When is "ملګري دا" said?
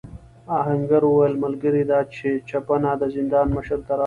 1.43-1.99